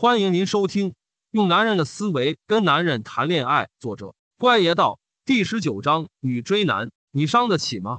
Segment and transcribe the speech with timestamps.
[0.00, 0.90] 欢迎您收听
[1.32, 7.98] 《用男人的思维跟男人谈恋爱》，作者怪爷道第十九章：女追男，你伤得起吗？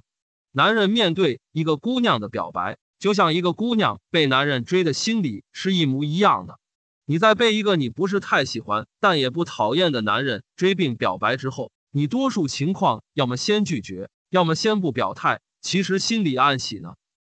[0.54, 6.58] 男人面对一个姑娘的表白，就像一个姑娘被男人追的心理是一模一样的。
[7.04, 16.94] 你在被一个你不是太喜欢但也不讨厌的男人追并表白之后，你多数情况要么先拒绝，要么先不表态，其实心里暗喜呢。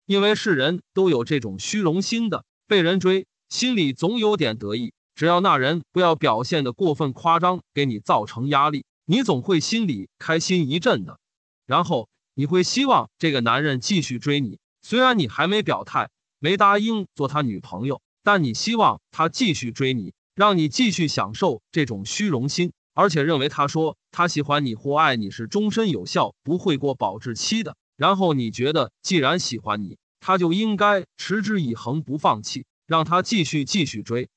[0.05, 4.93] 因为是人都有这种虚荣心的，被人追，心里总有点得意。
[5.15, 11.19] 只要那人不要表现的过分夸张，给你造成压力，你总会心里开心一阵的。
[11.67, 27.77] 然后你会希望这个男人继续追你，虽然你还没表态，没答应做他女朋友，但你希望他继续追你，让你继续享受这种虚荣心，而且认为他说他喜欢你或爱你是终身有效，不会过保质期的。
[27.97, 34.29] 然后你觉得，既然喜欢你，他就应该持之以恒，不放弃，让他继续继续追。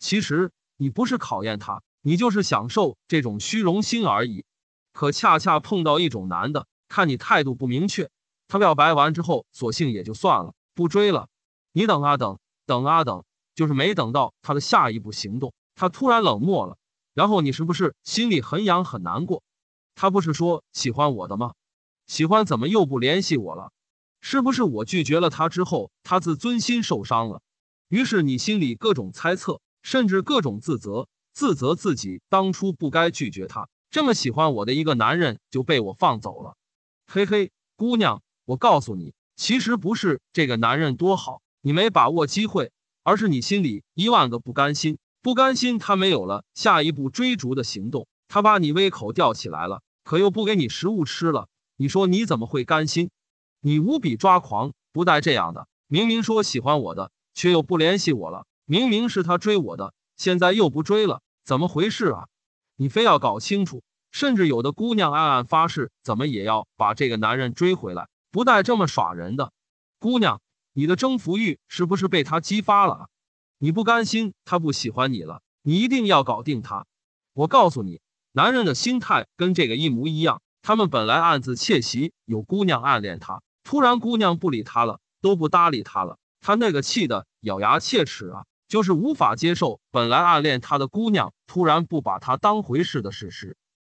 [0.00, 4.44] 其实你不是考验他，你就是享受这种虚荣心而已。
[4.92, 8.10] 可恰恰碰到一种男的，看你态度不明确，
[8.48, 11.28] 他表白完之后，索性也就算了，不追了。
[11.70, 13.22] 你等啊等，等啊等，
[13.54, 16.78] 就是没等到他的下一步行动，他突然冷漠了。
[17.14, 19.44] 然后你是不是心里很痒很难过？
[19.94, 21.52] 他不是说喜欢我的吗？
[22.08, 23.70] 喜欢怎么又不联系我了？
[24.20, 27.40] 是不是我拒绝了他之后，他自尊心受伤了？
[27.90, 33.68] 于是你心里各种猜测，甚至各种自责，自责自己当初不该拒绝他。
[33.90, 36.54] 这么喜欢我的一个男人就被我放走了。
[37.08, 42.70] 嘿嘿，姑娘，我告诉你，其实不是这个男人多好，你没把握机会，
[43.02, 44.96] 而是你心里一万个不甘心。
[45.20, 51.48] 不甘心他没有了下一步追逐的行动，他把你胃口吊起来了，可又不给你食物吃了。
[51.76, 53.10] 你说你怎么会甘心？
[53.60, 55.66] 你无比抓狂，不带这样的。
[55.88, 57.10] 明明说喜欢我的，
[57.40, 58.44] 却又不联系我了。
[58.66, 62.28] 明明是他追我的，现在又不追了，怎么回事啊？
[62.76, 63.82] 你非要搞清楚。
[64.10, 69.52] 甚至有的姑娘暗暗发誓，怎么也要把这个男人追回来，不带这么耍人的。
[69.98, 70.42] 姑娘，
[70.74, 73.08] 你的征服欲是不是被他激发了？
[73.56, 76.84] 你不甘心他不喜欢你了，你一定要搞定他。
[77.32, 80.42] 我告诉你，男人的心态跟这个一模一样。
[80.60, 93.56] 他们本来暗自窃喜，有姑娘暗恋他，突然姑娘不理他了，都不搭理他了，他那个气的咬牙切齿啊，就是无法接受本来暗恋他的姑娘突然不把他当回事的事实，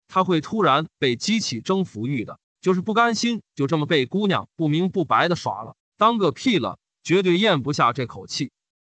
[0.08, 8.50] 他会突然被激起征服欲的，就是不甘心就这么被姑娘不明不白的耍了，当个屁了，绝对咽不下这口气。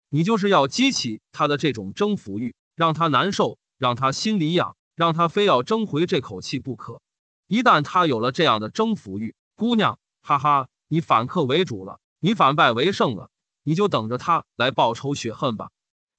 [0.09, 7.01] 你就是要激起他的这种征服欲，让他难受，让他心里痒，让他非要争回这口气不可。
[7.47, 13.29] 一旦他有了这样的征服欲，姑娘，哈哈，你反客为主了，你反败为胜了，
[13.63, 15.69] 你就等着他来报仇雪恨吧。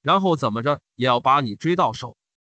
[0.01, 2.17] 然后怎么着也要把你追到手。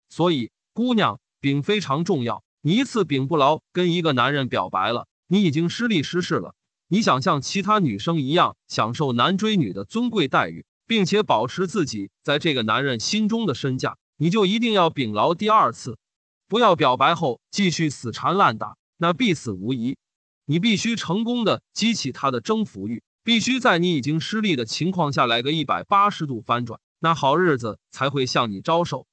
[0.09, 2.43] 所以，姑娘，饼非常重要。
[2.61, 6.55] 你一次饼不牢，跟一个男人表白了，你已经失利失势了。
[6.89, 15.99] 你想像其他女生一样享受男追女的尊贵待遇，并且保持自己在这个男人心中的身价，你就一定要柄牢第二次。
[16.47, 19.97] 不要表白后继续死缠烂打，那必死无疑。
[20.45, 29.06] 你必须成功的激起他的征服欲，必须在你已经失利的情况下来个一百八十度翻转，那好日子才会向你招手。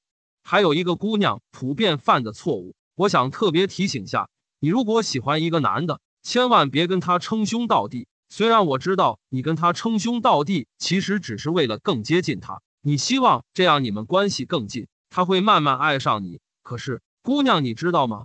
[0.44, 4.28] 还有一个姑娘普遍犯的错误，我想特别提醒下：
[4.60, 8.06] 你如果喜欢一个男的，千万别跟他称兄道弟。
[8.28, 16.40] 虽然我知道你跟他称兄道弟，其实只是为了更接近他，你希望这样你们关系更近，他会慢慢爱上你。
[16.62, 17.00] 可是。
[17.24, 18.24] 姑娘，你知道吗？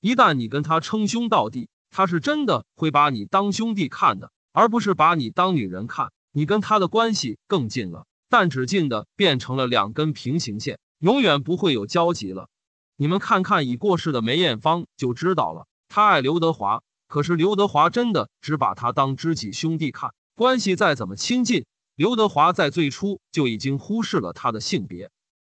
[0.00, 6.12] 一旦你跟他称兄道弟，他是真的会把你当兄弟看的，而不是把你当女人看。
[6.32, 12.48] 你跟他的关系更近了，但只近的变成了两根平行线，永远不会有交集了。
[12.96, 15.66] 你们看看已过世的梅艳芳就知道了。
[15.90, 25.10] 他爱刘德华，可是刘德华真的只把他当知己兄弟看，关系再怎么亲近，刘德华在最初就已经忽视了他的性别。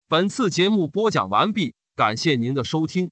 [0.08, 1.72] 本次节目播讲完毕。
[1.96, 3.10] 感谢您的收听。